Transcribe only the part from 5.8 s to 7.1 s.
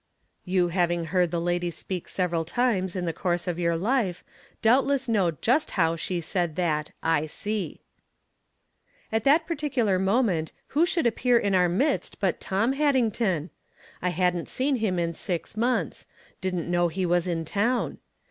she said that